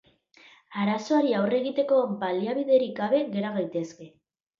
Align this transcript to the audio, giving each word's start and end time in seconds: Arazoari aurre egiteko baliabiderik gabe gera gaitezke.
Arazoari 0.83 1.35
aurre 1.39 1.59
egiteko 1.63 1.99
baliabiderik 2.23 2.95
gabe 3.01 3.21
gera 3.37 3.53
gaitezke. 3.59 4.09